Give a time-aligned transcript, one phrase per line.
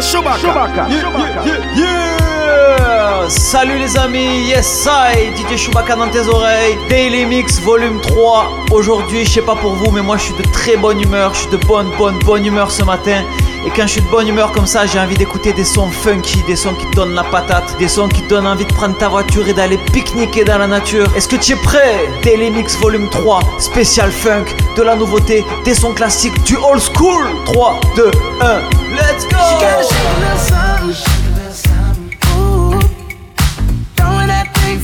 [0.00, 0.38] Chewbacca.
[0.38, 0.88] Chewbacca.
[0.90, 1.46] Yeah, Chewbacca.
[1.46, 2.95] yeah, yeah, yeah.
[3.28, 8.66] Salut les amis, yes I, DJ Chewbacca dans tes oreilles, Daily Mix volume 3.
[8.70, 11.40] Aujourd'hui, je sais pas pour vous, mais moi je suis de très bonne humeur, je
[11.40, 13.24] suis de bonne, bonne, bonne humeur ce matin.
[13.66, 16.40] Et quand je suis de bonne humeur comme ça, j'ai envie d'écouter des sons funky,
[16.46, 18.96] des sons qui te donnent la patate, des sons qui te donnent envie de prendre
[18.96, 21.08] ta voiture et d'aller pique-niquer dans la nature.
[21.16, 22.08] Est-ce que tu es prêt?
[22.22, 24.44] Daily Mix Volume 3, spécial funk,
[24.76, 28.60] de la nouveauté, des sons classiques, du old school 3, 2, 1,
[28.94, 29.36] let's go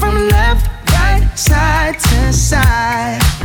[0.03, 3.42] from left, right, side to side.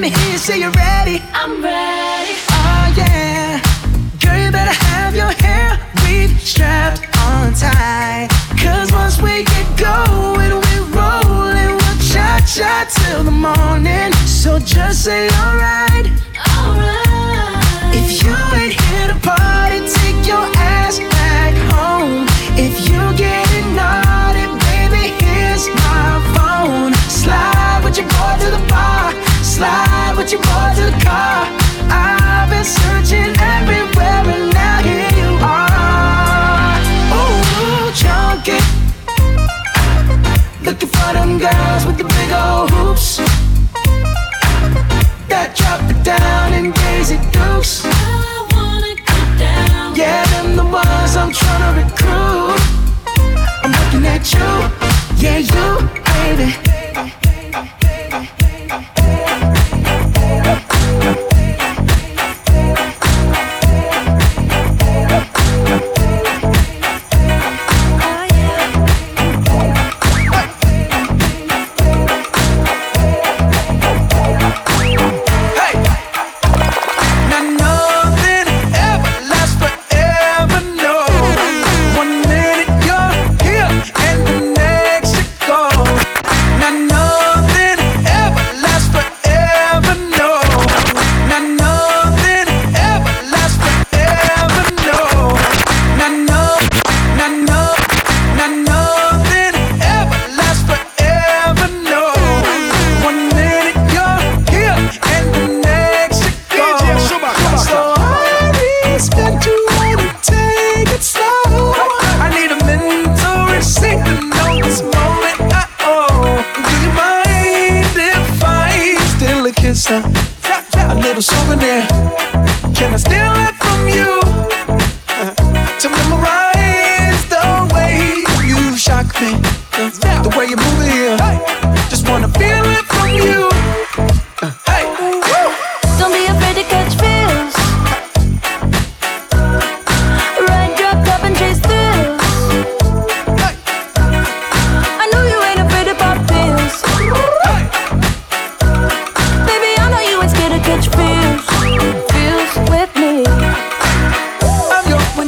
[0.00, 0.97] let me you say you're ready.
[47.68, 47.84] chicks.
[49.96, 52.60] Yeah, them the ones I'm trying to recruit.
[53.62, 54.48] I'm looking at you,
[55.16, 55.88] yeah, you,
[56.36, 56.67] baby.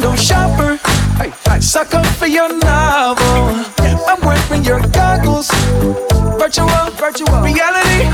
[0.01, 0.79] window shopper.
[1.61, 3.65] Suck up for your novel.
[4.09, 5.49] I'm wearing your goggles.
[6.41, 8.09] Virtual, virtual reality.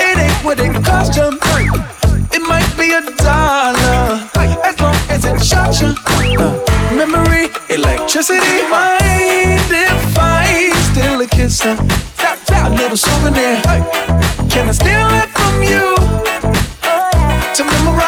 [0.00, 1.28] It ain't what it cost you.
[2.32, 4.24] It might be a dollar
[4.64, 5.94] as long as it shocks you.
[6.38, 6.64] Uh.
[6.96, 8.70] Memory, electricity, uh.
[8.70, 11.60] mind if I steal a kiss?
[11.64, 11.76] Uh,
[12.54, 13.60] a little souvenir.
[14.48, 15.94] Can I steal it from you
[16.84, 18.07] oh, to memorize?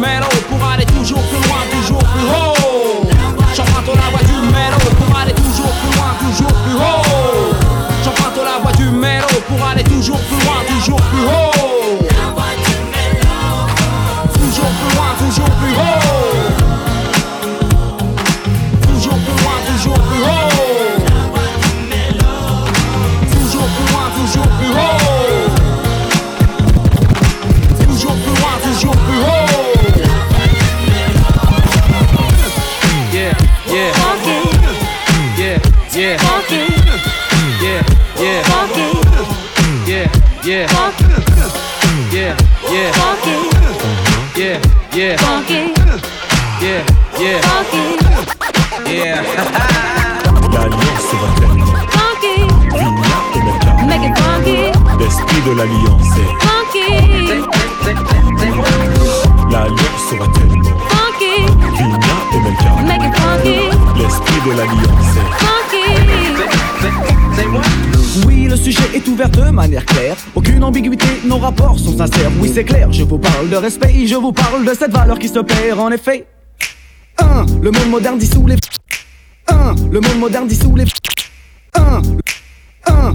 [0.00, 1.49] metal pour aller toujours plus
[64.46, 64.56] de est
[65.38, 65.76] funky.
[68.26, 70.16] Oui, le sujet est ouvert de manière claire.
[70.34, 72.30] Aucune ambiguïté, nos rapports sont sincères.
[72.40, 75.28] Oui, c'est clair, je vous parle de respect, je vous parle de cette valeur qui
[75.28, 76.26] se perd en effet.
[77.18, 77.46] 1.
[77.60, 78.56] Le monde moderne dissout les.
[79.48, 79.74] 1.
[79.90, 80.86] Le monde moderne dissout les.
[81.74, 82.02] 1.
[82.86, 83.14] 1.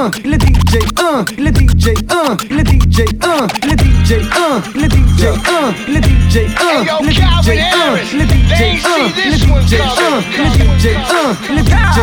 [0.00, 0.10] Années-là.
[0.24, 4.00] Le respect touche aussi les DJ 1, les DJ 1, les DJ 1, les DJ
[4.00, 7.48] DJ, uh, le DJ, uh, le DJ, uh, le DJ, uh, yo, le Calvin DJ,
[7.50, 10.00] uh, Harris, le they DJ, ain't uh, see le this one DJ, coming.
[10.00, 11.98] uh, le DJ, uh, le DJ,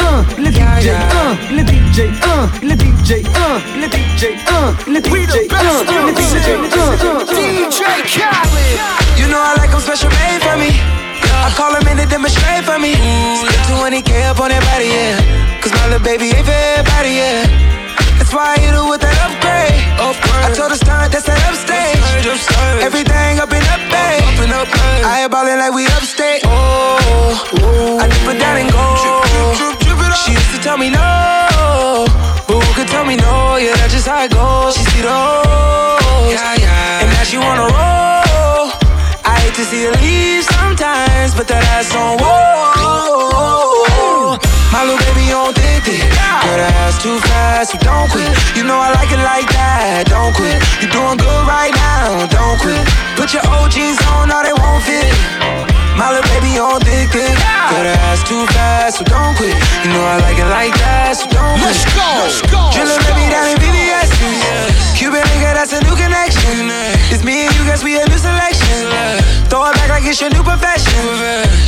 [0.00, 4.24] uh, le DJ, uh, le DJ, uh, le DJ, uh, le DJ, uh, le DJ,
[4.48, 8.80] uh, le DJ, uh, le DJ, uh, uh, DJ Khaled.
[9.18, 10.70] You know I like them special made for me.
[11.44, 12.94] I call them in to demonstrate for me.
[13.94, 15.62] Spend 20k up on that body, yeah.
[15.62, 17.46] Cause my little baby ain't for everybody, yeah.
[18.18, 19.70] That's why I hit her with that upgrade.
[20.02, 22.02] I told her stunt, that's that upstage.
[22.82, 24.26] Everything up and up, babe.
[25.06, 26.42] I ain't ballin' like we upstate.
[26.42, 28.82] Oh, I dip it down and go.
[30.26, 32.10] She used to tell me no,
[32.50, 33.62] but who could tell me no?
[33.62, 34.74] Yeah, that's just how it goes.
[34.74, 38.74] She see the hoes, and now she wanna roll.
[39.22, 42.73] I hate to see her leave sometimes, but that ass on whoa.
[47.04, 48.32] Too fast, so don't quit.
[48.56, 50.56] You know I like it like that, don't quit.
[50.80, 52.80] You're doing good right now, don't quit.
[53.20, 55.12] Put your old jeans on, now they won't fit.
[56.00, 57.28] My little baby on thick thick.
[57.28, 59.52] Girl, that ass too fast, so don't quit.
[59.84, 61.76] You know I like it like that, so don't quit.
[61.76, 62.40] Let's go, let's
[62.72, 63.34] Drillin' baby go.
[63.34, 64.10] down in VVS.
[64.96, 66.70] Cuban nigga, that's a new connection.
[67.12, 68.88] It's me and you, guess we a new selection.
[69.50, 70.96] Throw it back like it's your new profession.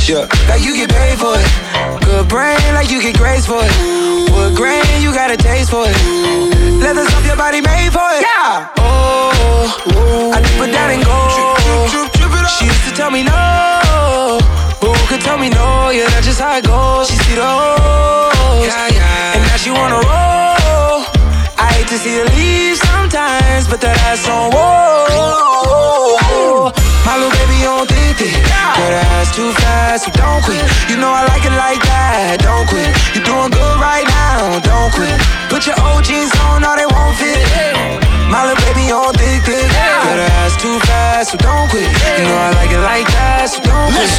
[0.07, 1.47] Yeah, like you get paid for it.
[2.01, 3.73] Good brain, like you get grades for it.
[4.31, 5.97] Wood grain, you got a taste for it.
[6.79, 8.23] Leathers off your body made for it.
[8.23, 8.71] Yeah.
[8.79, 11.17] Oh, I dip it down and go.
[12.57, 14.39] She used to tell me no,
[14.81, 15.89] but who could tell me no?
[15.89, 17.07] Yeah, that's just how it goes.
[17.09, 20.46] She see the hoes, and now she wanna roll.
[21.87, 25.87] Hate to see her leave sometimes, but that ass on whoa.
[27.07, 28.19] My little baby on thick.
[28.19, 30.59] Girl, that ass too fast, so don't quit.
[30.91, 32.91] You know I like it like that, don't quit.
[33.15, 35.15] You're doing good right now, don't quit.
[35.47, 37.39] Put your old jeans on, now they won't fit.
[38.27, 39.63] My little baby on thick thick.
[39.71, 41.87] Girl, that ass too fast, so don't quit.
[41.87, 44.11] You know I like it like that, so don't quit.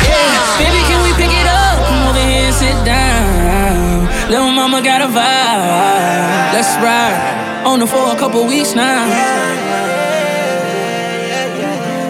[0.56, 1.84] Baby, can we pick it up?
[1.84, 4.08] Come over here and sit down.
[4.32, 6.56] Little mama got a vibe.
[6.56, 7.57] Let's ride.
[7.68, 9.06] On the for a couple weeks now.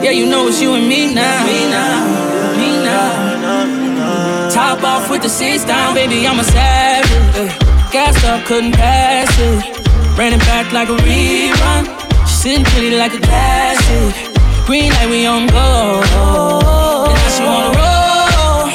[0.00, 1.46] Yeah, you know it's you and me now.
[1.46, 2.56] Me now.
[2.56, 4.50] Me now.
[4.50, 7.58] Top off with the seats down, baby, I'm a savage.
[7.90, 10.16] Gassed up, couldn't pass it.
[10.16, 11.84] Ran it back like a rerun.
[12.28, 14.14] She sitting pretty like a classic.
[14.64, 16.02] Green light, we on go.
[17.08, 18.70] And now she wanna roll.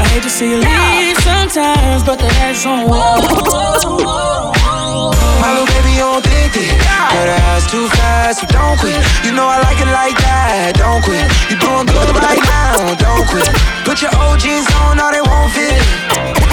[0.00, 4.41] I hate to see you leave sometimes, but the ass on whoa.
[5.42, 6.70] My little baby on thick thick.
[6.70, 8.94] Girl, that ass too fast, so don't quit.
[9.26, 11.26] You know I like it like that, don't quit.
[11.50, 13.50] You doing good right now, don't quit.
[13.82, 15.82] Put your old jeans on, now they won't fit.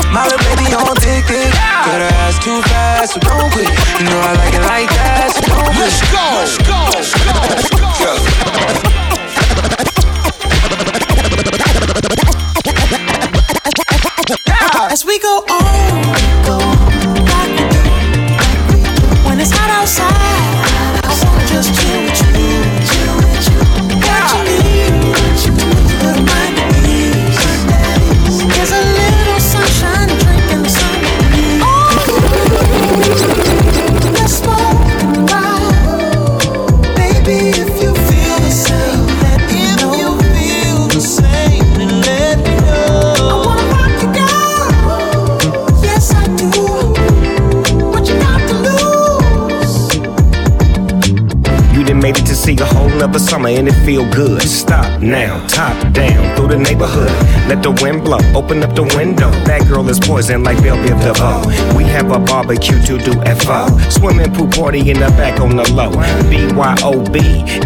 [0.10, 1.54] My little baby on thick thick.
[1.54, 3.70] Girl, that ass too fast, so don't quit.
[4.02, 5.86] You know I like it like that, so don't quit.
[5.86, 7.86] Let's go, let's go, let's go, let's go.
[14.90, 16.02] As we go on,
[16.42, 16.79] go like
[55.10, 57.29] now, top down through the neighborhood.
[57.50, 59.32] Let the wind blow, open up the window.
[59.50, 61.76] That girl is poison like Bel Biv DeVoe.
[61.76, 63.66] We have a barbecue to do FO.
[63.90, 65.90] Swimming pool party in the back on the low.
[66.30, 67.18] BYOB,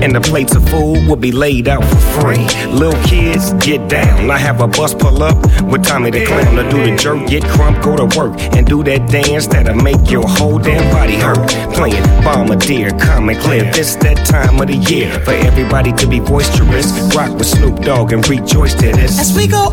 [0.01, 2.47] and the plates of food will be laid out for free.
[2.71, 4.31] Little kids, get down.
[4.31, 5.35] I have a bus pull up
[5.69, 8.83] with Tommy the Clown to do the jerk, get krump, go to work, and do
[8.83, 11.45] that dance that'll make your whole damn body hurt.
[11.75, 13.69] Playing Bombardier, common clear.
[13.73, 17.13] This that time of the year for everybody to be boisterous.
[17.13, 19.19] Rock with Snoop Dogg and rejoice to this.
[19.19, 19.72] As we go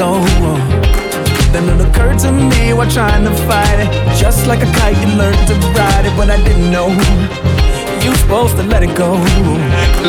[0.00, 0.16] go.
[1.52, 3.90] Then it occurred to me while trying to fight it.
[4.16, 6.88] Just like a kite, you learned to ride it, but I didn't know.
[8.00, 9.12] You supposed to let it go.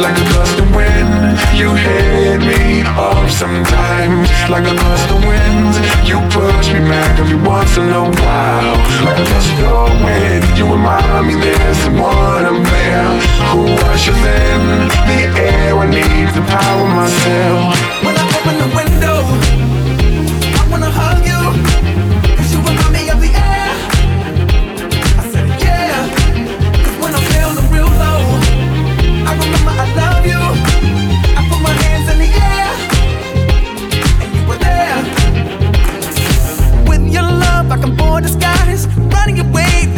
[0.06, 4.32] Like a gust of wind, you hit me off sometimes.
[4.47, 5.73] Like a gust of wind,
[6.08, 8.77] you push me back every once in a while.
[9.04, 13.12] Like a gust of wind, you remind me there's someone up there
[13.51, 14.62] who ushers in
[15.10, 15.75] the air.
[15.84, 18.11] I need to power myself.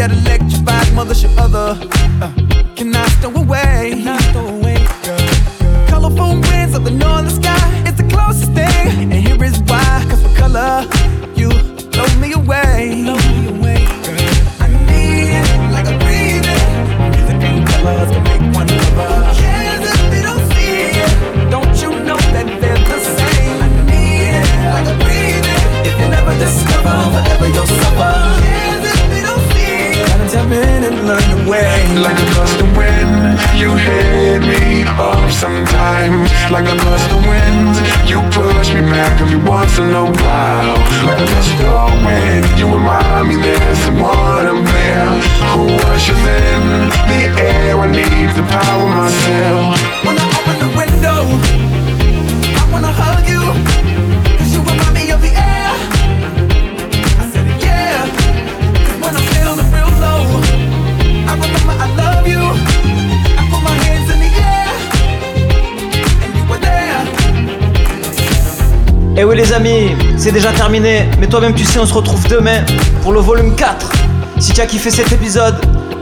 [0.03, 1.33] That electrifies mothership
[70.23, 72.63] c'est déjà terminé, mais toi-même tu sais, on se retrouve demain
[73.01, 73.91] pour le volume 4.
[74.39, 75.57] Si tu as kiffé cet épisode,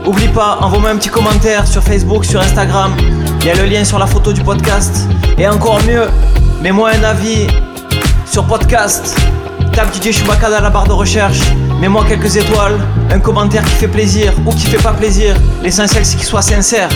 [0.06, 2.94] oublie pas, envoie-moi un petit commentaire sur Facebook, sur Instagram.
[3.40, 5.08] Il y a le lien sur la photo du podcast.
[5.38, 6.04] Et encore mieux,
[6.62, 7.48] mets-moi un avis
[8.24, 9.18] sur podcast.
[9.72, 11.40] Tape DJ Chewbacca dans la barre de recherche.
[11.80, 12.78] Mets-moi quelques étoiles,
[13.10, 15.34] un commentaire qui fait plaisir ou qui fait pas plaisir.
[15.64, 16.90] L'essentiel c'est qu'il soit sincère.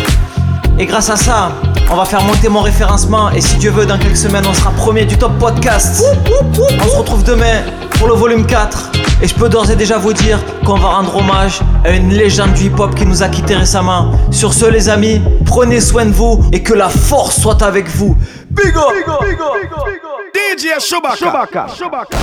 [0.78, 1.52] Et grâce à ça,
[1.90, 4.70] on va faire monter mon référencement et si Dieu veut, dans quelques semaines, on sera
[4.72, 6.04] premier du top podcast.
[6.30, 7.62] On se retrouve demain
[7.98, 8.90] pour le volume 4.
[9.22, 12.52] Et je peux d'ores et déjà vous dire qu'on va rendre hommage à une légende
[12.52, 14.10] du hip-hop qui nous a quittés récemment.
[14.30, 18.14] Sur ce, les amis, prenez soin de vous et que la force soit avec vous.
[18.50, 18.92] Big up!
[20.34, 21.66] DJ Chewbacca.
[21.74, 22.16] Chewbacca.